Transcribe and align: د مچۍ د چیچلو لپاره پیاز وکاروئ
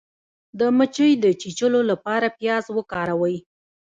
د 0.59 0.61
مچۍ 0.77 1.11
د 1.23 1.25
چیچلو 1.41 1.79
لپاره 1.91 2.27
پیاز 2.37 2.65
وکاروئ 2.77 3.37